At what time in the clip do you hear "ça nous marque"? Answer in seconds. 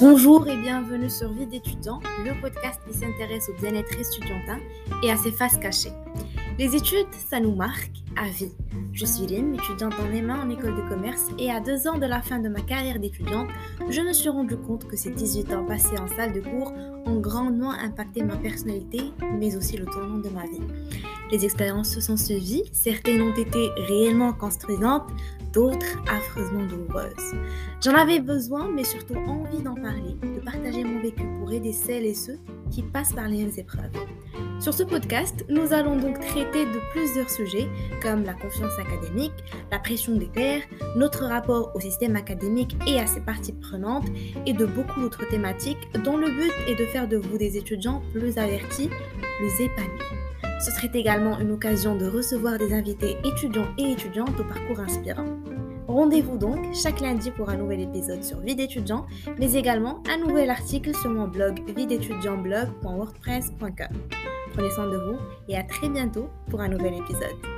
7.12-7.92